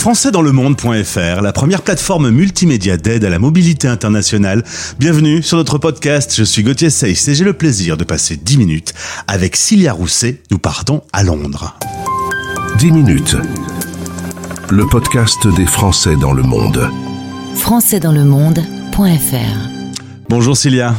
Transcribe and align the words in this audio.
françaisdanslemonde.fr, 0.00 1.42
la 1.42 1.52
première 1.52 1.82
plateforme 1.82 2.30
multimédia 2.30 2.96
d'aide 2.96 3.22
à 3.26 3.28
la 3.28 3.38
mobilité 3.38 3.86
internationale. 3.86 4.64
Bienvenue 4.98 5.42
sur 5.42 5.58
notre 5.58 5.76
podcast. 5.76 6.32
Je 6.34 6.42
suis 6.42 6.62
Gauthier 6.62 6.88
Seyss 6.88 7.28
et 7.28 7.34
j'ai 7.34 7.44
le 7.44 7.52
plaisir 7.52 7.98
de 7.98 8.04
passer 8.04 8.38
10 8.38 8.56
minutes 8.56 8.94
avec 9.28 9.56
Cilia 9.56 9.92
Rousset. 9.92 10.40
Nous 10.50 10.58
partons 10.58 11.02
à 11.12 11.22
Londres. 11.22 11.76
10 12.78 12.92
minutes. 12.92 13.36
Le 14.70 14.86
podcast 14.86 15.46
des 15.54 15.66
Français 15.66 16.16
dans 16.16 16.32
le 16.32 16.44
monde. 16.44 16.88
françaisdanslemonde.fr 17.56 20.16
Bonjour 20.30 20.56
Cilia. 20.56 20.94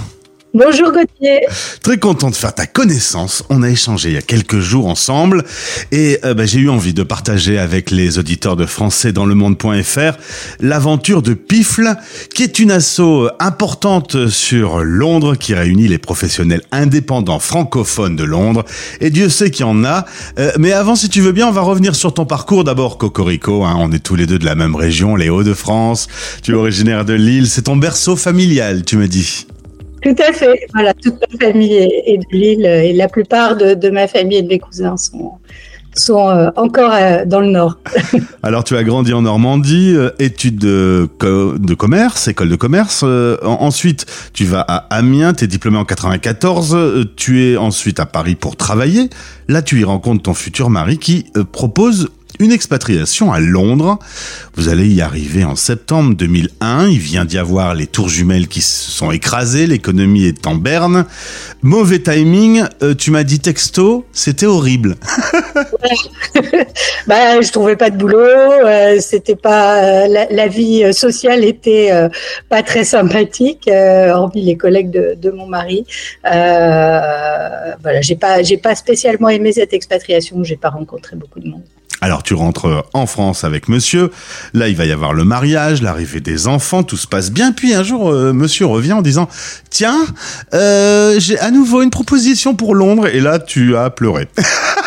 Bonjour 0.53 0.91
Gauthier. 0.91 1.47
Très 1.81 1.97
content 1.97 2.29
de 2.29 2.35
faire 2.35 2.53
ta 2.53 2.67
connaissance. 2.67 3.41
On 3.49 3.63
a 3.63 3.69
échangé 3.69 4.09
il 4.09 4.15
y 4.15 4.17
a 4.17 4.21
quelques 4.21 4.59
jours 4.59 4.87
ensemble 4.87 5.45
et 5.93 6.19
euh, 6.25 6.33
bah, 6.33 6.45
j'ai 6.45 6.59
eu 6.59 6.69
envie 6.69 6.93
de 6.93 7.03
partager 7.03 7.57
avec 7.57 7.89
les 7.89 8.19
auditeurs 8.19 8.57
de 8.57 8.65
français 8.65 9.13
dans 9.13 9.25
le 9.25 9.33
monde.fr 9.33 10.17
l'aventure 10.59 11.21
de 11.21 11.33
Pifle, 11.35 11.95
qui 12.35 12.43
est 12.43 12.59
une 12.59 12.69
asso 12.71 13.29
importante 13.39 14.27
sur 14.27 14.83
Londres 14.83 15.35
qui 15.35 15.53
réunit 15.53 15.87
les 15.87 15.99
professionnels 15.99 16.63
indépendants 16.73 17.39
francophones 17.39 18.17
de 18.17 18.25
Londres. 18.25 18.65
Et 18.99 19.09
Dieu 19.09 19.29
sait 19.29 19.51
qu'il 19.51 19.65
y 19.65 19.69
en 19.69 19.85
a. 19.85 20.05
Euh, 20.37 20.51
mais 20.59 20.73
avant, 20.73 20.97
si 20.97 21.07
tu 21.07 21.21
veux 21.21 21.31
bien, 21.31 21.47
on 21.47 21.53
va 21.53 21.61
revenir 21.61 21.95
sur 21.95 22.13
ton 22.13 22.25
parcours. 22.25 22.65
D'abord, 22.65 22.97
Cocorico, 22.97 23.63
hein, 23.63 23.77
on 23.79 23.89
est 23.93 24.03
tous 24.03 24.17
les 24.17 24.25
deux 24.25 24.37
de 24.37 24.45
la 24.45 24.55
même 24.55 24.75
région, 24.75 25.15
les 25.15 25.29
Hauts-de-France. 25.29 26.09
Tu 26.43 26.51
es 26.51 26.55
originaire 26.55 27.05
de 27.05 27.13
Lille. 27.13 27.47
C'est 27.47 27.63
ton 27.63 27.77
berceau 27.77 28.17
familial, 28.17 28.83
tu 28.83 28.97
me 28.97 29.07
dis. 29.07 29.47
Tout 30.01 30.15
à 30.17 30.33
fait. 30.33 30.67
Voilà, 30.73 30.93
toute 30.93 31.15
ma 31.21 31.47
famille 31.47 31.73
est 31.73 32.17
de 32.17 32.25
Lille 32.31 32.65
et 32.65 32.93
la 32.93 33.07
plupart 33.07 33.55
de, 33.55 33.89
ma 33.89 34.07
famille 34.07 34.37
et 34.37 34.41
de 34.41 34.47
mes 34.47 34.59
cousins 34.59 34.97
sont, 34.97 35.33
sont 35.95 36.29
euh, 36.29 36.49
encore 36.55 36.91
euh, 36.93 37.23
dans 37.25 37.39
le 37.39 37.47
Nord. 37.47 37.77
Alors, 38.43 38.63
tu 38.63 38.75
as 38.75 38.83
grandi 38.83 39.13
en 39.13 39.21
Normandie, 39.21 39.93
euh, 39.95 40.09
études 40.17 40.57
de, 40.57 41.07
commerce, 41.75 42.27
école 42.27 42.49
de 42.49 42.55
commerce. 42.55 43.03
ensuite, 43.43 44.05
tu 44.33 44.45
vas 44.45 44.61
à 44.61 44.77
Amiens, 44.89 45.33
tu 45.33 45.43
es 45.43 45.47
diplômé 45.47 45.77
en 45.77 45.85
94. 45.85 47.07
tu 47.15 47.43
es 47.43 47.57
ensuite 47.57 47.99
à 47.99 48.07
Paris 48.07 48.35
pour 48.35 48.55
travailler. 48.55 49.09
Là, 49.47 49.61
tu 49.61 49.79
y 49.79 49.83
rencontres 49.83 50.23
ton 50.23 50.33
futur 50.33 50.69
mari 50.69 50.97
qui 50.97 51.25
propose 51.51 52.09
une 52.41 52.51
expatriation 52.51 53.31
à 53.31 53.39
Londres. 53.39 53.99
Vous 54.55 54.67
allez 54.67 54.87
y 54.87 55.01
arriver 55.01 55.43
en 55.45 55.55
septembre 55.55 56.15
2001. 56.15 56.87
Il 56.87 56.97
vient 56.97 57.23
d'y 57.23 57.37
avoir 57.37 57.75
les 57.75 57.85
tours 57.85 58.09
jumelles 58.09 58.47
qui 58.47 58.61
se 58.61 58.91
sont 58.91 59.11
écrasées. 59.11 59.67
L'économie 59.67 60.25
est 60.25 60.47
en 60.47 60.55
berne. 60.55 61.05
Mauvais 61.61 61.99
timing. 61.99 62.63
Euh, 62.81 62.95
tu 62.95 63.11
m'as 63.11 63.23
dit 63.23 63.39
texto. 63.39 64.05
C'était 64.11 64.47
horrible. 64.47 64.95
bah, 67.07 67.41
je 67.41 67.51
trouvais 67.51 67.75
pas 67.75 67.91
de 67.91 67.97
boulot. 67.97 68.17
Euh, 68.19 68.97
c'était 68.99 69.35
pas 69.35 69.83
euh, 69.83 70.25
la, 70.29 70.47
vie 70.47 70.91
sociale 70.93 71.45
était 71.45 71.91
pas 72.49 72.63
très 72.63 72.83
sympathique, 72.83 73.69
hormis 73.69 74.41
les 74.41 74.57
collègues 74.57 74.89
de, 74.89 75.15
de 75.15 75.29
mon 75.29 75.45
mari. 75.45 75.85
voilà, 76.23 78.01
j'ai 78.01 78.15
pas 78.15 78.41
j'ai 78.41 78.57
pas 78.57 78.75
spécialement 78.75 79.29
aimé 79.29 79.53
cette 79.53 79.73
expatriation. 79.73 80.43
J'ai 80.43 80.57
pas 80.57 80.69
rencontré 80.69 81.15
beaucoup 81.15 81.39
de 81.39 81.47
monde. 81.47 81.63
Alors 82.03 82.23
tu 82.23 82.33
rentres 82.33 82.65
euh, 82.65 82.81
en 82.93 83.05
France 83.05 83.43
avec 83.43 83.69
monsieur, 83.69 84.09
là 84.55 84.67
il 84.67 84.75
va 84.75 84.85
y 84.85 84.91
avoir 84.91 85.13
le 85.13 85.23
mariage, 85.23 85.83
l'arrivée 85.83 86.19
des 86.19 86.47
enfants, 86.47 86.81
tout 86.81 86.97
se 86.97 87.05
passe 87.05 87.29
bien, 87.29 87.51
puis 87.51 87.75
un 87.75 87.83
jour 87.83 88.09
euh, 88.09 88.33
monsieur 88.33 88.65
revient 88.65 88.93
en 88.93 89.03
disant 89.03 89.29
tiens, 89.69 89.99
euh, 90.55 91.19
j'ai 91.19 91.37
à 91.37 91.51
nouveau 91.51 91.83
une 91.83 91.91
proposition 91.91 92.55
pour 92.55 92.73
Londres, 92.73 93.05
et 93.05 93.19
là 93.19 93.37
tu 93.37 93.77
as 93.77 93.91
pleuré. 93.91 94.27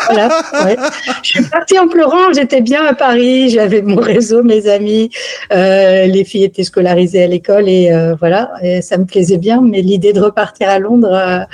Voilà, 0.07 0.39
ouais. 0.63 0.77
Je 1.23 1.29
suis 1.29 1.43
partie 1.45 1.79
en 1.79 1.87
pleurant, 1.87 2.31
j'étais 2.31 2.61
bien 2.61 2.85
à 2.85 2.93
Paris, 2.93 3.49
j'avais 3.49 3.81
mon 3.81 3.95
réseau, 3.95 4.43
mes 4.43 4.67
amis, 4.67 5.09
les 5.49 6.23
filles 6.23 6.43
étaient 6.43 6.63
scolarisées 6.63 7.23
à 7.23 7.27
l'école 7.27 7.67
et 7.67 7.89
voilà, 8.19 8.51
et 8.61 8.83
ça 8.83 8.99
me 8.99 9.05
plaisait 9.05 9.39
bien, 9.39 9.61
mais 9.63 9.81
l'idée 9.81 10.13
de 10.13 10.21
repartir 10.21 10.69
à 10.69 10.77
Londres 10.77 11.47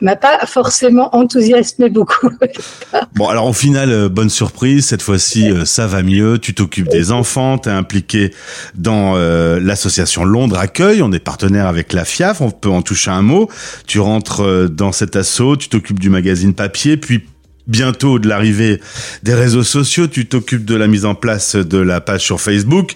m'a 0.00 0.14
pas 0.14 0.46
forcément 0.46 1.16
enthousiasmé 1.16 1.88
beaucoup. 1.88 2.30
bon 3.16 3.26
alors 3.26 3.48
au 3.48 3.52
final, 3.52 4.08
bonne 4.08 4.30
surprise, 4.30 4.86
cette 4.86 5.02
fois-ci, 5.06 5.50
euh, 5.50 5.64
ça 5.64 5.86
va 5.86 6.02
mieux. 6.02 6.38
Tu 6.38 6.52
t'occupes 6.52 6.88
des 6.88 7.12
enfants, 7.12 7.58
tu 7.58 7.68
es 7.68 7.72
impliqué 7.72 8.34
dans 8.74 9.14
euh, 9.16 9.60
l'association 9.60 10.24
Londres 10.24 10.58
Accueil. 10.58 11.00
On 11.00 11.12
est 11.12 11.20
partenaire 11.20 11.66
avec 11.66 11.92
la 11.92 12.04
FIAF, 12.04 12.40
on 12.40 12.50
peut 12.50 12.68
en 12.68 12.82
toucher 12.82 13.12
un 13.12 13.22
mot. 13.22 13.48
Tu 13.86 14.00
rentres 14.00 14.40
euh, 14.40 14.66
dans 14.66 14.90
cet 14.90 15.14
assaut, 15.14 15.56
tu 15.56 15.68
t'occupes 15.68 16.00
du 16.00 16.10
magazine 16.10 16.54
papier, 16.54 16.96
puis 16.96 17.24
bientôt 17.68 18.18
de 18.18 18.28
l'arrivée 18.28 18.80
des 19.22 19.34
réseaux 19.34 19.62
sociaux, 19.62 20.08
tu 20.08 20.26
t'occupes 20.26 20.64
de 20.64 20.74
la 20.74 20.88
mise 20.88 21.04
en 21.04 21.14
place 21.14 21.54
de 21.54 21.78
la 21.78 22.00
page 22.00 22.22
sur 22.22 22.40
Facebook. 22.40 22.92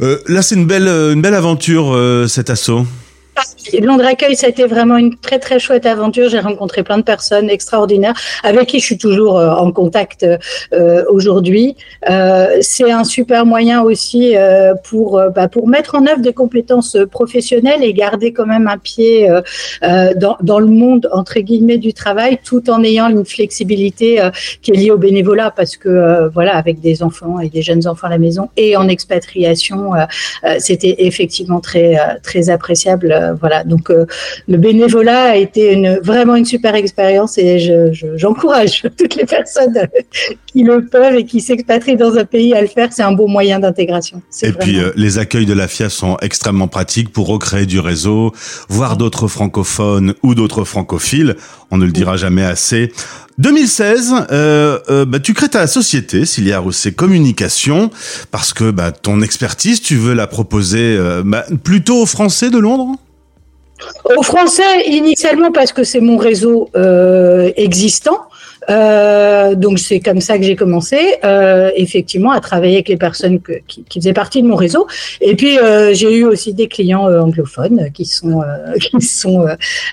là, 0.00 0.42
c'est 0.42 0.54
une 0.56 0.66
belle, 0.66 0.86
une 0.86 1.20
belle 1.20 1.34
aventure, 1.34 1.96
cet 2.28 2.48
assaut. 2.48 2.86
Londres 3.80 4.04
Accueil, 4.06 4.36
ça 4.36 4.46
a 4.46 4.50
été 4.50 4.64
vraiment 4.64 4.96
une 4.96 5.16
très 5.16 5.38
très 5.38 5.58
chouette 5.58 5.86
aventure. 5.86 6.28
J'ai 6.28 6.40
rencontré 6.40 6.82
plein 6.82 6.98
de 6.98 7.02
personnes 7.02 7.50
extraordinaires 7.50 8.14
avec 8.42 8.66
qui 8.66 8.80
je 8.80 8.84
suis 8.84 8.98
toujours 8.98 9.38
euh, 9.38 9.50
en 9.50 9.72
contact 9.72 10.26
euh, 10.72 11.04
aujourd'hui. 11.08 11.76
Euh, 12.08 12.58
c'est 12.60 12.90
un 12.90 13.04
super 13.04 13.46
moyen 13.46 13.82
aussi 13.82 14.34
pour 14.84 15.22
bah, 15.34 15.48
pour 15.48 15.68
mettre 15.68 15.94
en 15.94 16.06
œuvre 16.06 16.20
des 16.20 16.32
compétences 16.32 16.96
professionnelles 17.10 17.82
et 17.82 17.92
garder 17.92 18.32
quand 18.32 18.46
même 18.46 18.68
un 18.68 18.78
pied 18.78 19.28
dans, 19.82 20.36
dans 20.40 20.58
le 20.58 20.66
monde 20.66 21.08
entre 21.12 21.40
guillemets 21.40 21.78
du 21.78 21.92
travail, 21.92 22.38
tout 22.44 22.70
en 22.70 22.82
ayant 22.82 23.08
une 23.08 23.24
flexibilité 23.24 24.20
qui 24.62 24.72
est 24.72 24.74
liée 24.74 24.90
au 24.90 24.98
bénévolat 24.98 25.50
parce 25.50 25.76
que 25.76 26.28
voilà, 26.32 26.56
avec 26.56 26.80
des 26.80 27.02
enfants 27.02 27.40
et 27.40 27.48
des 27.48 27.62
jeunes 27.62 27.86
enfants 27.86 28.06
à 28.06 28.10
la 28.10 28.18
maison 28.18 28.48
et 28.56 28.76
en 28.76 28.88
expatriation, 28.88 29.92
c'était 30.58 30.96
effectivement 30.98 31.60
très 31.60 31.98
très 32.22 32.50
appréciable. 32.50 33.27
Voilà 33.40 33.64
donc 33.64 33.90
euh, 33.90 34.06
le 34.46 34.56
bénévolat 34.56 35.30
a 35.30 35.36
été 35.36 35.72
une, 35.72 35.98
vraiment 36.02 36.36
une 36.36 36.44
super 36.44 36.74
expérience 36.74 37.38
et 37.38 37.58
j'encourage 38.16 38.82
toutes 38.98 39.16
les 39.16 39.26
personnes 39.26 39.88
qui 40.46 40.62
le 40.62 40.86
peuvent 40.86 41.14
et 41.14 41.24
qui 41.24 41.40
s'expatrient 41.40 41.96
dans 41.96 42.16
un 42.16 42.24
pays 42.24 42.54
à 42.54 42.60
le 42.60 42.66
faire. 42.66 42.88
C'est 42.92 43.02
un 43.02 43.12
bon 43.12 43.28
moyen 43.28 43.58
d'intégration. 43.58 44.22
Et 44.42 44.52
puis 44.52 44.78
euh, 44.78 44.90
les 44.96 45.18
accueils 45.18 45.46
de 45.46 45.52
la 45.52 45.68
FIA 45.68 45.90
sont 45.90 46.16
extrêmement 46.20 46.68
pratiques 46.68 47.12
pour 47.12 47.26
recréer 47.28 47.66
du 47.66 47.80
réseau, 47.80 48.32
voir 48.68 48.96
d'autres 48.96 49.28
francophones 49.28 50.14
ou 50.22 50.34
d'autres 50.34 50.64
francophiles. 50.64 51.36
On 51.70 51.78
ne 51.78 51.84
le 51.84 51.92
dira 51.92 52.16
jamais 52.16 52.44
assez. 52.44 52.92
2016, 53.38 54.14
euh, 54.32 54.78
euh, 54.90 55.04
bah, 55.04 55.20
tu 55.20 55.32
crées 55.32 55.48
ta 55.48 55.66
société, 55.68 56.24
Cilia 56.24 56.58
Rousset 56.58 56.92
Communication, 56.92 57.90
parce 58.32 58.52
que 58.52 58.72
bah, 58.72 58.90
ton 58.90 59.20
expertise, 59.20 59.80
tu 59.80 59.96
veux 59.96 60.14
la 60.14 60.26
proposer 60.26 60.98
bah, 61.24 61.44
plutôt 61.62 62.02
aux 62.02 62.06
Français 62.06 62.50
de 62.50 62.58
Londres? 62.58 62.96
Au 64.16 64.22
français, 64.22 64.86
initialement 64.86 65.52
parce 65.52 65.72
que 65.72 65.84
c'est 65.84 66.00
mon 66.00 66.16
réseau 66.16 66.68
euh, 66.76 67.50
existant. 67.56 68.18
Euh, 68.70 69.54
donc 69.54 69.78
c'est 69.78 70.00
comme 70.00 70.20
ça 70.20 70.38
que 70.38 70.44
j'ai 70.44 70.56
commencé, 70.56 70.98
euh, 71.24 71.70
effectivement, 71.76 72.32
à 72.32 72.40
travailler 72.40 72.74
avec 72.74 72.88
les 72.88 72.96
personnes 72.96 73.40
qui, 73.66 73.84
faisaient 73.92 74.12
partie 74.12 74.42
de 74.42 74.46
mon 74.46 74.56
réseau. 74.56 74.86
Et 75.20 75.34
puis 75.34 75.58
euh, 75.58 75.94
j'ai 75.94 76.18
eu 76.18 76.24
aussi 76.24 76.54
des 76.54 76.68
clients 76.68 77.06
anglophones 77.06 77.90
qui 77.92 78.04
sont 78.04 78.42
qui 78.80 79.00
sont 79.00 79.46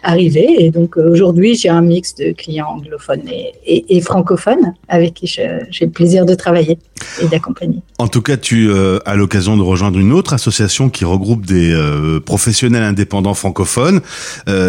arrivés. 0.03 0.55
Et 0.59 0.69
donc 0.71 0.97
aujourd'hui 0.97 1.55
j'ai 1.55 1.69
un 1.69 1.81
mix 1.81 2.15
de 2.15 2.31
clients 2.31 2.67
anglophones 2.67 3.23
et, 3.65 4.01
francophones 4.01 4.73
avec 4.87 5.13
qui 5.15 5.27
j'ai 5.27 5.85
le 5.85 5.89
plaisir 5.89 6.25
de 6.25 6.35
travailler 6.35 6.77
et 7.21 7.25
d'accompagner. 7.27 7.79
En 7.97 8.07
tout 8.07 8.21
cas, 8.21 8.37
tu 8.37 8.69
as 9.05 9.15
l'occasion 9.15 9.57
de 9.57 9.61
rejoindre 9.61 9.97
une 9.97 10.11
autre 10.11 10.33
association 10.33 10.89
qui 10.89 11.05
regroupe 11.05 11.45
des 11.45 11.75
professionnels 12.25 12.83
indépendants 12.83 13.33
francophones. 13.33 14.01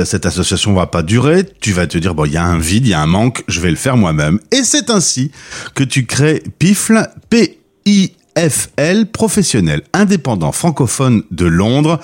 cette 0.05 0.27
association 0.27 0.73
va 0.75 0.87
pas 0.87 1.03
durer. 1.03 1.45
Tu 1.61 1.73
vas 1.73 1.87
te 1.87 1.99
dire 1.99 2.15
bon, 2.15 2.25
il 2.25 2.33
y 2.33 2.37
a 2.37 2.45
un 2.45 2.59
vide, 2.59 2.87
il 2.87 2.91
y 2.91 2.95
a 2.95 3.01
un 3.01 3.07
manque, 3.07 3.43
je 3.49 3.61
vais 3.61 3.71
le 3.71 3.77
faire 3.77 3.96
moi-même. 3.97 4.39
Et 4.53 4.63
c'est 4.65 4.91
ainsi 4.91 5.31
que 5.75 5.85
tu 5.85 6.07
crées 6.07 6.43
PIFL, 6.59 7.09
P-I-F-L, 7.31 9.07
professionnel 9.07 9.83
indépendant 9.93 10.53
francophone 10.53 11.23
de 11.31 11.47
Londres. 11.47 12.01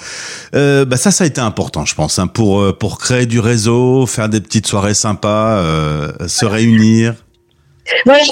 Euh, 0.54 0.84
bah 0.84 0.96
ça, 0.96 1.10
ça 1.10 1.24
a 1.24 1.26
été 1.26 1.40
important, 1.40 1.84
je 1.84 1.94
pense, 1.94 2.18
hein, 2.18 2.26
pour 2.26 2.60
euh, 2.60 2.72
pour 2.72 2.98
créer 2.98 3.26
du 3.26 3.40
réseau, 3.40 4.06
faire 4.06 4.28
des 4.28 4.40
petites 4.40 4.66
soirées 4.66 4.94
sympas, 4.94 5.58
euh, 5.58 6.12
se 6.26 6.44
réunir. 6.44 7.14
Voilà, 8.04 8.22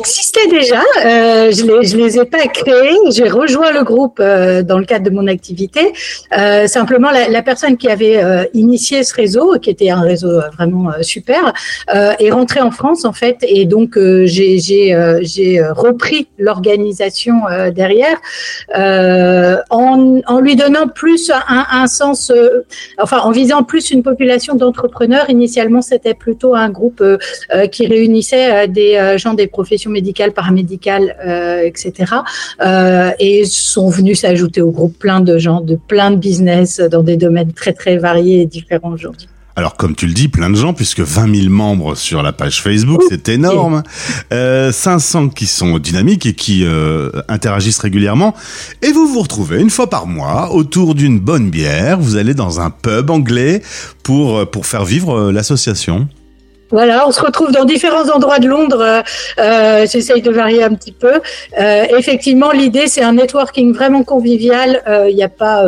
existait 0.00 0.48
déjà. 0.48 0.80
Euh, 1.04 1.52
je 1.52 1.62
je 1.86 1.96
les 1.96 2.18
ai 2.18 2.24
pas 2.24 2.46
créés. 2.48 2.98
J'ai 3.10 3.28
rejoint 3.28 3.72
le 3.72 3.84
groupe 3.84 4.18
euh, 4.18 4.62
dans 4.62 4.78
le 4.78 4.84
cadre 4.84 5.04
de 5.04 5.10
mon 5.10 5.28
activité. 5.28 5.92
Euh, 6.36 6.66
simplement, 6.66 7.10
la, 7.10 7.42
personne 7.42 7.76
qui 7.76 7.88
avait 7.88 8.48
initié 8.54 9.04
ce 9.04 9.14
réseau, 9.14 9.58
qui 9.60 9.70
était 9.70 9.90
un 9.90 10.00
réseau 10.00 10.40
vraiment 10.56 10.90
super, 11.00 11.52
est 11.92 12.30
rentrée 12.30 12.60
en 12.60 12.70
France 12.70 13.04
en 13.04 13.12
fait, 13.12 13.38
et 13.42 13.64
donc 13.66 13.98
j'ai 14.24 15.62
repris 15.70 16.28
l'organisation 16.38 17.34
derrière 17.74 18.20
en, 18.74 20.20
en 20.26 20.40
lui 20.40 20.56
donnant 20.56 20.86
plus 20.86 21.30
un, 21.30 21.66
un 21.70 21.86
sens, 21.88 22.32
enfin 22.98 23.18
en 23.18 23.32
visant 23.32 23.64
plus 23.64 23.90
une 23.90 24.02
population 24.02 24.54
d'entrepreneurs. 24.54 25.28
Initialement, 25.30 25.82
c'était 25.82 26.14
plutôt 26.14 26.54
un 26.54 26.70
groupe 26.70 27.02
qui 27.72 27.86
réunissait 27.86 28.68
des 28.72 29.16
gens 29.18 29.34
des 29.34 29.46
professions 29.46 29.90
médicales, 29.90 30.32
paramédicales, 30.32 31.16
etc. 31.64 32.14
et 33.18 33.44
sont 33.44 33.88
venus 33.88 34.20
s'ajouter 34.20 34.60
au 34.60 34.70
groupe 34.70 34.98
plein 34.98 35.20
de 35.20 35.38
gens 35.38 35.60
de 35.60 35.76
plein 35.76 36.10
de 36.10 36.16
business 36.16 36.80
dans 36.80 37.02
des 37.02 37.16
domaines 37.16 37.52
très 37.52 37.72
très 37.72 37.96
variés 37.98 38.42
et 38.42 38.46
différents 38.46 38.92
aujourd'hui. 38.92 39.28
Alors, 39.54 39.76
comme 39.76 39.94
tu 39.94 40.06
le 40.06 40.14
dis, 40.14 40.28
plein 40.28 40.48
de 40.48 40.54
gens, 40.54 40.72
puisque 40.72 41.00
20 41.00 41.34
000 41.42 41.50
membres 41.50 41.94
sur 41.94 42.22
la 42.22 42.32
page 42.32 42.62
Facebook, 42.62 43.02
c'est 43.10 43.28
énorme. 43.28 43.82
Euh, 44.32 44.72
500 44.72 45.28
qui 45.28 45.46
sont 45.46 45.78
dynamiques 45.78 46.24
et 46.24 46.32
qui 46.32 46.64
euh, 46.64 47.10
interagissent 47.28 47.78
régulièrement. 47.78 48.34
Et 48.80 48.92
vous 48.92 49.06
vous 49.06 49.20
retrouvez 49.20 49.60
une 49.60 49.68
fois 49.68 49.90
par 49.90 50.06
mois 50.06 50.52
autour 50.52 50.94
d'une 50.94 51.20
bonne 51.20 51.50
bière. 51.50 51.98
Vous 52.00 52.16
allez 52.16 52.32
dans 52.32 52.60
un 52.60 52.70
pub 52.70 53.10
anglais 53.10 53.62
pour, 54.02 54.38
euh, 54.38 54.44
pour 54.46 54.64
faire 54.64 54.86
vivre 54.86 55.18
euh, 55.18 55.32
l'association. 55.32 56.08
Voilà, 56.72 57.06
on 57.06 57.12
se 57.12 57.20
retrouve 57.20 57.52
dans 57.52 57.66
différents 57.66 58.08
endroits 58.08 58.38
de 58.38 58.48
Londres. 58.48 58.80
Euh, 58.80 59.02
euh 59.38 59.86
J'essaye 59.92 60.22
de 60.22 60.30
varier 60.30 60.62
un 60.62 60.72
petit 60.72 60.92
peu. 60.92 61.20
Euh, 61.60 61.84
effectivement, 61.98 62.50
l'idée 62.50 62.86
c'est 62.86 63.02
un 63.02 63.12
networking 63.12 63.74
vraiment 63.74 64.04
convivial. 64.04 64.82
Euh, 64.88 65.10
il 65.10 65.14
n'y 65.14 65.22
a 65.22 65.28
pas, 65.28 65.66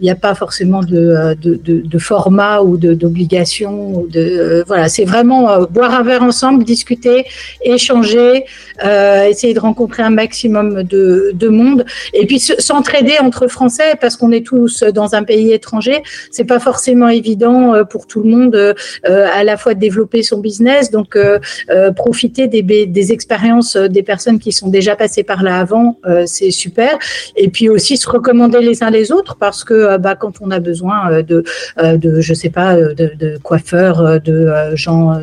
il 0.00 0.02
n'y 0.02 0.10
a 0.10 0.14
pas 0.14 0.34
forcément 0.34 0.80
de, 0.80 1.34
de, 1.42 1.54
de, 1.62 1.82
de 1.86 1.98
format 1.98 2.62
ou 2.62 2.78
d'obligation. 2.78 4.06
De, 4.10 4.64
voilà, 4.66 4.88
c'est 4.88 5.04
vraiment 5.04 5.64
boire 5.64 5.92
un 5.94 6.02
verre 6.02 6.22
ensemble, 6.22 6.64
discuter, 6.64 7.26
échanger, 7.62 8.44
essayer 8.82 9.52
de 9.52 9.60
rencontrer 9.60 10.02
un 10.02 10.10
maximum 10.10 10.82
de, 10.82 11.32
de 11.34 11.48
monde, 11.48 11.84
et 12.14 12.24
puis 12.24 12.38
s'entraider 12.38 13.16
entre 13.20 13.48
Français 13.48 13.96
parce 14.00 14.16
qu'on 14.16 14.32
est 14.32 14.46
tous 14.46 14.82
dans 14.82 15.14
un 15.14 15.24
pays 15.24 15.52
étranger. 15.52 16.02
C'est 16.30 16.44
pas 16.44 16.60
forcément 16.60 17.08
évident 17.08 17.84
pour 17.90 18.06
tout 18.06 18.22
le 18.22 18.30
monde 18.30 18.74
à 19.04 19.44
la 19.44 19.56
fois 19.58 19.74
de 19.74 19.80
développer 19.80 20.22
son 20.22 20.37
business. 20.38 20.90
Donc, 20.90 21.16
euh, 21.16 21.38
euh, 21.70 21.92
profiter 21.92 22.46
des, 22.48 23.12
expériences 23.12 23.76
euh, 23.76 23.88
des 23.88 24.02
personnes 24.02 24.38
qui 24.38 24.52
sont 24.52 24.68
déjà 24.68 24.96
passées 24.96 25.22
par 25.22 25.42
là 25.42 25.58
avant, 25.58 25.98
c'est 26.26 26.50
super. 26.50 26.98
Et 27.36 27.48
puis 27.48 27.68
aussi 27.68 27.96
se 27.96 28.08
recommander 28.08 28.60
les 28.60 28.82
uns 28.82 28.90
les 28.90 29.12
autres 29.12 29.36
parce 29.36 29.64
que 29.64 29.96
bah, 29.98 30.14
quand 30.14 30.34
on 30.40 30.50
a 30.50 30.60
besoin 30.60 31.22
de, 31.22 31.44
de 31.78 32.20
je 32.20 32.34
sais 32.34 32.50
pas, 32.50 32.76
de, 32.76 33.10
de 33.18 33.38
coiffeurs, 33.42 34.20
de 34.20 34.52
gens, 34.74 35.20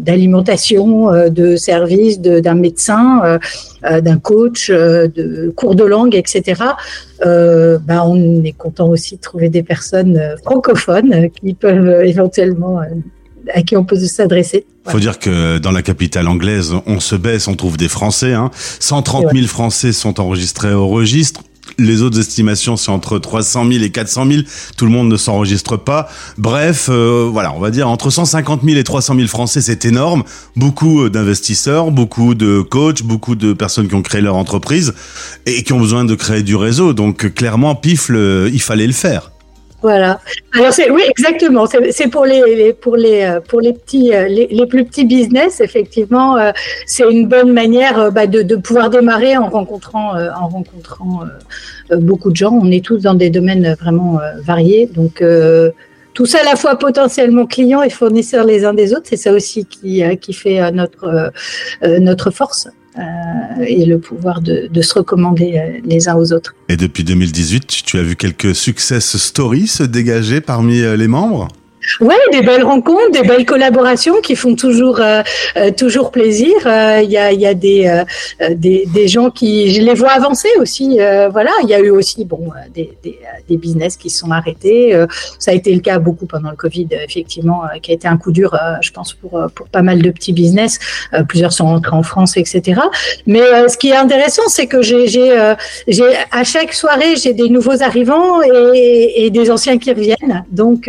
d'alimentation, 0.00 1.12
de, 1.12 1.28
de, 1.28 1.56
services, 1.56 2.20
d'un 2.20 2.54
médecin, 2.54 3.38
d'un 3.82 4.18
coach, 4.18 4.70
de 4.70 5.52
cours 5.56 5.74
de 5.74 5.84
langue, 5.84 6.14
etc. 6.14 6.62
bah, 7.20 8.04
on 8.06 8.44
est 8.44 8.56
content 8.56 8.88
aussi 8.88 9.16
de 9.16 9.20
trouver 9.20 9.48
des 9.48 9.62
personnes 9.62 10.20
francophones 10.44 11.30
qui 11.30 11.54
peuvent 11.54 12.04
éventuellement 12.04 12.80
à 13.54 13.62
qui 13.62 13.76
on 13.76 13.84
peut 13.84 13.98
s'adresser. 13.98 14.66
Il 14.86 14.92
faut 14.92 15.00
dire 15.00 15.18
que 15.18 15.58
dans 15.58 15.72
la 15.72 15.82
capitale 15.82 16.28
anglaise, 16.28 16.74
on 16.86 17.00
se 17.00 17.14
baisse, 17.14 17.48
on 17.48 17.54
trouve 17.54 17.76
des 17.76 17.88
Français. 17.88 18.32
Hein. 18.32 18.50
130 18.80 19.26
000 19.34 19.46
Français 19.46 19.92
sont 19.92 20.20
enregistrés 20.20 20.72
au 20.72 20.88
registre. 20.88 21.42
Les 21.78 22.02
autres 22.02 22.18
estimations, 22.18 22.76
c'est 22.76 22.90
entre 22.90 23.18
300 23.18 23.70
000 23.70 23.84
et 23.84 23.90
400 23.90 24.26
000. 24.26 24.42
Tout 24.76 24.86
le 24.86 24.90
monde 24.90 25.08
ne 25.08 25.16
s'enregistre 25.16 25.76
pas. 25.76 26.08
Bref, 26.38 26.88
euh, 26.90 27.28
voilà, 27.30 27.52
on 27.54 27.60
va 27.60 27.70
dire 27.70 27.88
entre 27.88 28.10
150 28.10 28.62
000 28.64 28.78
et 28.78 28.84
300 28.84 29.14
000 29.14 29.28
Français, 29.28 29.60
c'est 29.60 29.84
énorme. 29.84 30.24
Beaucoup 30.56 31.02
euh, 31.02 31.10
d'investisseurs, 31.10 31.90
beaucoup 31.90 32.34
de 32.34 32.62
coachs, 32.62 33.02
beaucoup 33.02 33.34
de 33.34 33.52
personnes 33.52 33.88
qui 33.88 33.94
ont 33.94 34.02
créé 34.02 34.22
leur 34.22 34.36
entreprise 34.36 34.94
et 35.46 35.62
qui 35.62 35.72
ont 35.72 35.80
besoin 35.80 36.04
de 36.04 36.14
créer 36.14 36.42
du 36.42 36.56
réseau. 36.56 36.94
Donc 36.94 37.34
clairement, 37.34 37.74
pif, 37.74 38.10
il 38.10 38.62
fallait 38.62 38.86
le 38.86 38.92
faire. 38.92 39.30
Voilà. 39.80 40.20
Alors 40.54 40.72
c'est 40.72 40.90
oui 40.90 41.02
exactement. 41.08 41.66
C'est 41.66 42.08
pour 42.08 42.24
les, 42.24 42.72
pour 42.72 42.96
les 42.96 43.22
euh, 43.22 43.40
pour 43.40 43.60
les 43.60 43.72
petits 43.72 44.12
euh, 44.12 44.26
les, 44.26 44.48
les 44.48 44.66
plus 44.66 44.84
petits 44.84 45.04
business 45.04 45.60
effectivement 45.60 46.36
euh, 46.36 46.50
c'est 46.84 47.08
une 47.08 47.28
bonne 47.28 47.52
manière 47.52 48.10
bah, 48.10 48.26
de, 48.26 48.42
de 48.42 48.56
pouvoir 48.56 48.90
démarrer 48.90 49.36
en 49.36 49.48
rencontrant 49.48 50.18
en 50.18 50.48
rencontrant 50.48 51.20
beaucoup 51.92 52.30
de 52.30 52.36
gens. 52.36 52.58
On 52.60 52.70
est 52.72 52.84
tous 52.84 52.98
dans 52.98 53.14
des 53.14 53.30
domaines 53.30 53.76
vraiment 53.80 54.18
variés 54.42 54.86
donc 54.86 55.22
tout 56.14 56.26
ça 56.26 56.40
à 56.40 56.44
la 56.44 56.56
fois 56.56 56.76
potentiellement 56.76 57.46
clients 57.46 57.82
et 57.82 57.90
fournisseurs 57.90 58.44
les 58.44 58.64
uns 58.64 58.74
des 58.74 58.92
autres. 58.92 59.06
C'est 59.08 59.16
ça 59.16 59.32
aussi 59.32 59.64
qui 59.64 60.02
qui 60.18 60.32
fait 60.32 60.72
notre 60.72 61.30
notre 61.82 62.30
force. 62.32 62.68
Euh, 62.98 63.64
et 63.64 63.84
le 63.84 64.00
pouvoir 64.00 64.40
de, 64.40 64.68
de, 64.70 64.82
se 64.82 64.94
recommander 64.94 65.56
euh, 65.56 65.78
les 65.84 66.08
uns 66.08 66.16
aux 66.16 66.32
autres. 66.32 66.54
Et 66.68 66.76
depuis 66.76 67.04
2018, 67.04 67.66
tu 67.84 67.96
as 67.98 68.02
vu 68.02 68.16
quelques 68.16 68.56
success 68.56 69.16
stories 69.16 69.68
se 69.68 69.84
dégager 69.84 70.40
parmi 70.40 70.80
euh, 70.80 70.96
les 70.96 71.06
membres? 71.06 71.48
Ouais, 72.00 72.16
des 72.32 72.42
belles 72.42 72.64
rencontres, 72.64 73.10
des 73.12 73.22
belles 73.26 73.46
collaborations 73.46 74.20
qui 74.20 74.36
font 74.36 74.54
toujours 74.54 75.00
euh, 75.00 75.22
euh, 75.56 75.70
toujours 75.70 76.10
plaisir. 76.10 76.54
Euh, 76.66 77.00
il 77.02 77.10
y 77.10 77.16
a 77.16 77.32
y 77.32 77.46
a 77.46 77.54
des, 77.54 78.04
des, 78.50 78.86
des 78.86 79.08
gens 79.08 79.30
qui 79.30 79.72
je 79.72 79.80
les 79.80 79.94
vois 79.94 80.10
avancer 80.10 80.48
aussi. 80.60 80.98
voilà, 81.30 81.50
il 81.62 81.68
y 81.68 81.74
a 81.74 81.80
eu 81.80 81.90
aussi 81.90 82.24
bon 82.24 82.50
des, 82.74 82.96
des, 83.02 83.18
des 83.48 83.56
business 83.56 83.96
qui 83.96 84.10
se 84.10 84.18
sont 84.20 84.30
arrêtés. 84.30 84.94
ça 85.38 85.50
a 85.52 85.54
été 85.54 85.72
le 85.74 85.80
cas 85.80 85.98
beaucoup 85.98 86.26
pendant 86.26 86.50
le 86.50 86.56
Covid, 86.56 86.88
effectivement, 86.92 87.62
qui 87.82 87.90
a 87.92 87.94
été 87.94 88.06
un 88.08 88.16
coup 88.16 88.32
dur, 88.32 88.56
je 88.80 88.90
pense 88.90 89.14
pour 89.14 89.40
pour 89.54 89.68
pas 89.68 89.82
mal 89.82 90.02
de 90.02 90.10
petits 90.10 90.32
business. 90.32 90.78
plusieurs 91.28 91.52
sont 91.52 91.66
rentrés 91.66 91.96
en 91.96 92.02
France, 92.02 92.36
etc. 92.36 92.80
Mais 93.26 93.68
ce 93.68 93.76
qui 93.76 93.88
est 93.90 93.96
intéressant, 93.96 94.48
c'est 94.48 94.66
que 94.66 94.82
j'ai 94.82 95.06
j'ai 95.06 95.54
j'ai 95.86 96.10
à 96.30 96.44
chaque 96.44 96.72
soirée 96.72 97.16
j'ai 97.16 97.32
des 97.32 97.48
nouveaux 97.48 97.82
arrivants 97.82 98.42
et, 98.42 99.30
des 99.30 99.50
anciens 99.50 99.78
qui 99.78 99.92
reviennent. 99.92 100.44
Donc 100.50 100.88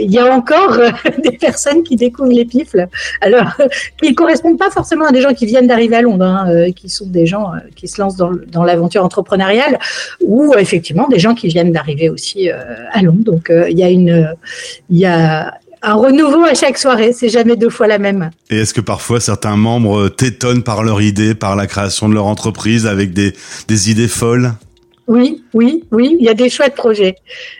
il 0.00 0.10
y 0.10 0.18
a 0.18 0.26
encore 0.26 0.72
euh, 0.72 0.90
des 1.22 1.36
personnes 1.36 1.82
qui 1.82 1.96
découvrent 1.96 2.32
les 2.32 2.44
pifles, 2.44 2.86
alors 3.20 3.52
qui 4.02 4.10
ne 4.10 4.14
correspondent 4.14 4.58
pas 4.58 4.70
forcément 4.70 5.06
à 5.06 5.12
des 5.12 5.22
gens 5.22 5.34
qui 5.34 5.46
viennent 5.46 5.66
d'arriver 5.66 5.96
à 5.96 6.02
Londres, 6.02 6.24
hein, 6.24 6.46
euh, 6.50 6.72
qui 6.72 6.88
sont 6.88 7.06
des 7.06 7.26
gens 7.26 7.52
qui 7.74 7.88
se 7.88 8.00
lancent 8.00 8.16
dans, 8.16 8.64
l'aventure 8.64 9.04
entrepreneuriale, 9.04 9.78
ou 10.20 10.54
effectivement 10.58 11.08
des 11.08 11.18
gens 11.18 11.34
qui 11.34 11.48
viennent 11.48 11.72
d'arriver 11.72 12.08
aussi 12.10 12.50
à 12.50 13.02
Londres. 13.02 13.24
Donc 13.24 13.50
il 13.50 13.78
y 14.90 15.06
a 15.06 15.54
un 15.82 15.94
renouveau 15.94 16.44
à 16.44 16.54
chaque 16.54 16.78
soirée, 16.78 17.12
c'est 17.12 17.28
jamais 17.28 17.56
deux 17.56 17.70
fois 17.70 17.86
la 17.86 17.98
même. 17.98 18.30
Et 18.50 18.58
est-ce 18.58 18.74
que 18.74 18.80
parfois 18.80 19.20
certains 19.20 19.56
membres 19.56 20.08
t'étonnent 20.08 20.64
par 20.64 20.82
leur 20.82 21.00
idée, 21.00 21.34
par 21.34 21.54
la 21.54 21.66
création 21.66 22.08
de 22.08 22.14
leur 22.14 22.26
entreprise 22.26 22.86
avec 22.86 23.12
des 23.12 23.90
idées 23.90 24.08
folles? 24.08 24.52
Oui, 25.08 25.44
oui, 25.54 25.84
oui, 25.92 26.16
il 26.18 26.24
y 26.24 26.28
a 26.28 26.34
des 26.34 26.48
chouettes 26.48 26.74
projets. 26.74 27.14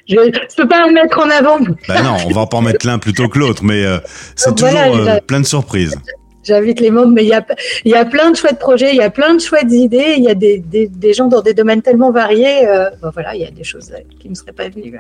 Je 0.09 0.17
ne 0.17 0.57
peux 0.57 0.69
pas 0.69 0.87
en 0.87 0.91
mettre 0.91 1.19
en 1.19 1.31
avant. 1.31 1.59
Ben 1.61 2.03
non, 2.03 2.17
on 2.27 2.31
va 2.31 2.47
pas 2.47 2.57
en 2.59 2.63
mettre 2.63 2.87
l'un 2.87 2.99
plutôt 2.99 3.29
que 3.29 3.39
l'autre, 3.39 3.63
mais 3.65 3.85
euh, 3.85 3.99
c'est 4.35 4.55
toujours 4.55 4.75
euh, 4.77 5.21
plein 5.27 5.41
de 5.41 5.47
surprises. 5.47 5.97
J'invite 6.43 6.81
les 6.81 6.91
membres, 6.91 7.13
mais 7.13 7.25
il 7.25 7.29
y, 7.29 7.33
a, 7.33 7.45
y 7.85 7.95
a 7.95 8.05
plein 8.05 8.31
de 8.31 8.37
chouettes 8.37 8.59
projets, 8.59 8.91
il 8.91 8.97
y 8.97 9.03
a 9.03 9.11
plein 9.11 9.35
de 9.35 9.41
chouettes 9.41 9.73
idées, 9.73 10.15
il 10.17 10.25
y 10.25 10.29
a 10.29 10.35
des, 10.35 10.59
des, 10.59 10.87
des 10.89 11.13
gens 11.13 11.27
dans 11.27 11.43
des 11.43 11.55
domaines 11.55 11.83
tellement 11.83 12.13
variés. 12.13 12.67
Euh, 12.69 12.91
ben 13.03 13.11
voilà, 13.13 13.35
il 13.35 13.43
y 13.43 13.47
a 13.47 13.51
des 13.51 13.65
choses 13.65 13.93
qui 14.21 14.29
ne 14.29 14.35
seraient 14.35 14.53
pas 14.53 14.69
venues 14.69 14.97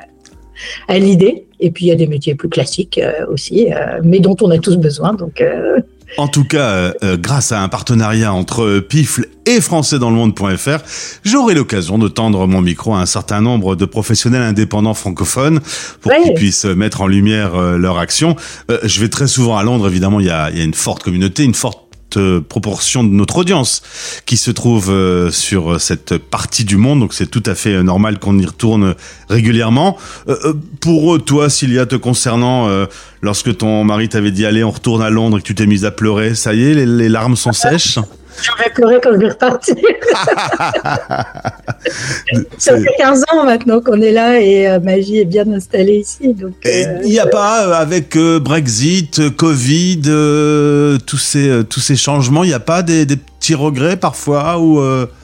à 0.88 0.99
l'idée. 0.99 1.47
Et 1.61 1.71
puis 1.71 1.87
il 1.87 1.88
y 1.88 1.93
a 1.93 1.97
des 1.97 2.07
métiers 2.07 2.35
plus 2.35 2.49
classiques 2.49 3.00
aussi, 3.29 3.69
mais 4.03 4.21
dont 4.21 4.37
on 4.41 4.50
a 4.50 4.59
tous 4.59 4.76
besoin. 4.76 5.15
Donc 5.15 5.43
en 6.17 6.29
tout 6.29 6.45
cas, 6.45 6.69
euh, 6.69 6.93
euh, 7.03 7.17
grâce 7.17 7.53
à 7.53 7.63
un 7.63 7.69
partenariat 7.69 8.33
entre 8.33 8.81
Pifle 8.81 9.27
et 9.45 9.61
françaisdanslemonde.fr, 9.61 10.79
j'aurai 11.25 11.55
l'occasion 11.55 11.99
de 11.99 12.09
tendre 12.09 12.47
mon 12.47 12.61
micro 12.61 12.95
à 12.95 13.01
un 13.01 13.07
certain 13.07 13.41
nombre 13.41 13.77
de 13.77 13.85
professionnels 13.85 14.43
indépendants 14.43 14.95
francophones 14.95 15.61
pour 16.01 16.13
qu'ils 16.13 16.35
puissent 16.35 16.65
mettre 16.65 17.01
en 17.01 17.07
lumière 17.07 17.55
euh, 17.55 17.77
leur 17.77 17.99
action. 17.99 18.37
je 18.83 19.01
vais 19.01 19.09
très 19.09 19.27
souvent 19.27 19.57
à 19.57 19.63
Londres, 19.63 19.89
évidemment, 19.89 20.21
il 20.21 20.27
y 20.27 20.31
a, 20.31 20.51
il 20.51 20.59
y 20.59 20.61
a 20.61 20.65
une 20.65 20.75
forte 20.75 21.03
communauté, 21.03 21.45
une 21.45 21.55
forte 21.55 21.86
proportion 22.49 23.05
de 23.05 23.11
notre 23.11 23.39
audience 23.39 23.83
qui 24.27 24.37
se 24.37 24.51
trouve 24.51 24.91
euh, 24.91 25.31
sur 25.31 25.81
cette 25.81 26.19
partie 26.19 26.65
du 26.65 26.77
monde, 26.77 27.01
donc 27.01 27.15
c'est 27.15 27.27
tout 27.27 27.43
à 27.47 27.55
fait 27.55 27.83
normal 27.83 28.19
qu'on 28.19 28.39
y 28.39 28.47
retourne 28.47 28.95
régulièrement. 29.29 29.97
Euh, 30.29 30.37
euh, 30.45 30.55
pour 30.81 31.23
toi, 31.25 31.49
Cilia, 31.51 31.87
te 31.87 31.97
concernant, 31.97 32.69
lorsque 33.23 33.57
ton 33.57 33.85
mari 33.85 34.09
t'avait 34.09 34.31
dit 34.31 34.47
allez, 34.47 34.63
on 34.63 34.71
retourne 34.71 35.03
à 35.03 35.11
Londres 35.11 35.39
et 35.39 35.41
que 35.41 35.47
tu 35.47 35.55
t'es 35.55 35.67
mise 35.67 35.85
à 35.85 35.91
pleurer, 35.91 36.35
ça 36.35 36.55
y 36.55 36.65
est, 36.65 36.87
les 36.87 37.09
larmes 37.09 37.37
sont 37.37 37.53
sèches? 37.53 37.99
J'en 38.43 38.55
vais 38.62 38.71
pleurer 38.71 39.00
quand 39.02 39.12
je 39.12 39.19
vais 39.19 39.28
repartir. 39.28 39.76
ça 42.59 42.78
fait 42.78 42.95
15 42.99 43.25
ans 43.33 43.45
maintenant 43.45 43.81
qu'on 43.81 44.00
est 44.00 44.12
là 44.12 44.40
et 44.40 44.69
euh, 44.69 44.81
ma 44.81 44.99
vie 44.99 45.19
est 45.19 45.25
bien 45.25 45.50
installée 45.52 45.99
ici. 45.99 46.35
Donc, 46.35 46.55
il 46.64 47.11
n'y 47.11 47.19
a 47.19 47.26
pas, 47.26 47.66
euh, 47.66 47.73
avec 47.73 48.16
euh, 48.16 48.38
Brexit, 48.38 49.35
Covid, 49.37 50.02
tous, 51.07 51.19
ces, 51.19 51.62
tous 51.69 51.81
ces 51.81 51.97
changements, 51.97 52.45
il 52.45 52.49
n'y 52.49 52.55
a 52.55 52.61
pas 52.61 52.83
des, 52.83 53.07
des 53.07 53.16
petits 53.47 53.55
regrets 53.55 53.97
parfois 53.97 54.59
ou 54.59 54.81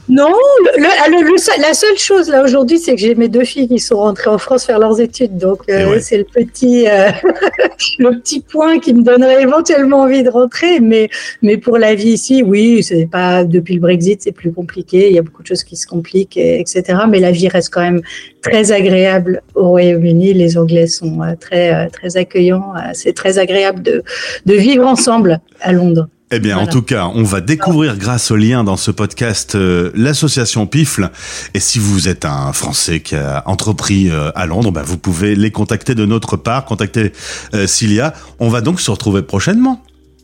non, 0.09 0.33
le, 0.77 1.61
la 1.61 1.73
seule 1.73 1.97
chose 1.97 2.27
là 2.29 2.43
aujourd'hui, 2.43 2.77
c'est 2.77 2.93
que 2.93 2.99
j'ai 2.99 3.15
mes 3.15 3.29
deux 3.29 3.45
filles 3.45 3.69
qui 3.69 3.79
sont 3.79 3.95
rentrées 3.95 4.29
en 4.29 4.37
France 4.37 4.65
faire 4.65 4.77
leurs 4.77 4.99
études, 4.99 5.37
donc 5.37 5.61
euh, 5.69 5.97
c'est 6.01 6.17
le 6.17 6.25
petit 6.25 6.89
euh, 6.89 7.09
le 7.99 8.19
petit 8.19 8.41
point 8.41 8.79
qui 8.79 8.93
me 8.93 9.01
donnerait 9.01 9.41
éventuellement 9.41 10.01
envie 10.01 10.21
de 10.21 10.29
rentrer, 10.29 10.81
mais 10.81 11.09
mais 11.41 11.55
pour 11.55 11.77
la 11.77 11.95
vie 11.95 12.09
ici, 12.09 12.43
oui, 12.45 12.83
c'est 12.83 13.05
pas 13.09 13.45
depuis 13.45 13.75
le 13.75 13.79
Brexit, 13.79 14.21
c'est 14.21 14.33
plus 14.33 14.51
compliqué, 14.51 15.07
il 15.07 15.15
y 15.15 15.19
a 15.19 15.21
beaucoup 15.21 15.41
de 15.41 15.47
choses 15.47 15.63
qui 15.63 15.77
se 15.77 15.87
compliquent, 15.87 16.37
etc. 16.37 16.83
Mais 17.09 17.21
la 17.21 17.31
vie 17.31 17.47
reste 17.47 17.73
quand 17.73 17.81
même 17.81 18.01
très 18.41 18.73
agréable 18.73 19.41
au 19.55 19.69
Royaume-Uni. 19.69 20.33
Les 20.33 20.57
Anglais 20.57 20.87
sont 20.87 21.21
euh, 21.21 21.35
très 21.39 21.87
très 21.91 22.17
accueillants, 22.17 22.73
c'est 22.93 23.13
très 23.13 23.39
agréable 23.39 23.81
de 23.81 24.03
de 24.45 24.53
vivre 24.53 24.85
ensemble 24.85 25.39
à 25.61 25.71
Londres. 25.71 26.09
Eh 26.35 26.39
bien, 26.39 26.57
en 26.57 26.65
tout 26.65 26.81
cas, 26.81 27.11
on 27.13 27.21
va 27.21 27.41
découvrir 27.41 27.95
grâce 27.95 28.31
au 28.31 28.35
lien 28.35 28.63
dans 28.63 28.75
ce 28.75 28.89
podcast 28.89 29.53
euh, 29.53 29.91
l'association 29.93 30.65
Pifle. 30.65 31.11
Et 31.53 31.59
si 31.59 31.77
vous 31.77 32.07
êtes 32.07 32.25
un 32.25 32.51
Français 32.53 33.01
qui 33.01 33.15
a 33.15 33.43
entrepris 33.45 34.09
euh, 34.09 34.31
à 34.33 34.47
Londres, 34.47 34.71
bah, 34.71 34.81
vous 34.83 34.97
pouvez 34.97 35.35
les 35.35 35.51
contacter 35.51 35.93
de 35.93 36.07
notre 36.07 36.35
part, 36.35 36.65
contacter 36.65 37.13
euh, 37.53 37.67
Cilia. 37.67 38.15
On 38.39 38.49
va 38.49 38.61
donc 38.61 38.81
se 38.81 38.89
retrouver 38.89 39.21
prochainement. 39.21 39.83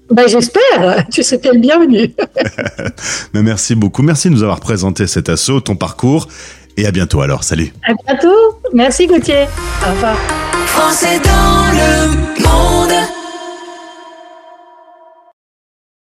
Bah, 0.10 0.24
J'espère, 0.26 1.06
tu 1.12 1.22
sais 1.22 1.40
le 1.44 1.60
bienvenu. 1.60 2.16
Mais 3.36 3.44
merci 3.44 3.76
beaucoup, 3.76 4.02
merci 4.02 4.30
de 4.30 4.34
nous 4.34 4.42
avoir 4.42 4.62
présenté 4.62 5.06
cet 5.06 5.30
assaut, 5.30 5.60
ton 5.60 5.76
parcours. 5.76 6.28
Et 6.76 6.88
à 6.88 6.92
bientôt 6.92 7.22
alors, 7.22 7.44
salut. 7.44 7.72
À 7.88 7.94
bientôt, 8.08 8.60
merci 8.74 9.06
Gauthier. 9.06 9.44
Au 9.88 9.92
revoir. 9.92 10.18
Français 10.66 11.20
dans 11.24 11.72
le 11.72 12.44
monde. 12.44 13.19